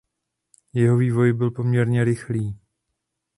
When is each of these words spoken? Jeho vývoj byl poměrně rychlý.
Jeho 0.73 0.97
vývoj 0.97 1.33
byl 1.33 1.51
poměrně 1.51 2.03
rychlý. 2.03 2.59